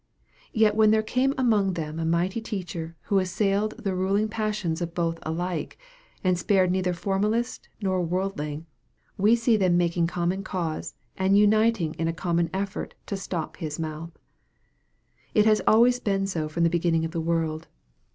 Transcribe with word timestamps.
Yet 0.55 0.75
when 0.75 0.89
there 0.89 1.03
came 1.03 1.35
among 1.37 1.73
them 1.73 1.99
a 1.99 2.05
mighty 2.05 2.41
teacher 2.41 2.95
who 3.03 3.19
assailed 3.19 3.77
the 3.83 3.93
ruling 3.93 4.29
passions 4.29 4.81
of 4.81 4.95
both 4.95 5.19
alike, 5.21 5.77
and 6.23 6.39
spared 6.39 6.71
neither 6.71 6.91
formalist 6.91 7.69
nor 7.83 8.01
worldling, 8.03 8.65
we 9.15 9.35
see 9.35 9.57
them 9.57 9.77
making 9.77 10.07
common 10.07 10.41
cause, 10.43 10.95
and 11.17 11.37
uniting 11.37 11.93
in 11.99 12.07
a 12.07 12.13
common 12.13 12.49
effort 12.51 12.95
to 13.05 13.15
stop 13.15 13.57
His 13.57 13.77
mouth. 13.77 14.17
It 15.35 15.45
has 15.45 15.61
always 15.67 15.99
been 15.99 16.25
so 16.25 16.49
from 16.49 16.63
the 16.63 16.69
beginning 16.71 17.05
of 17.05 17.11
the 17.11 17.21
world. 17.21 17.67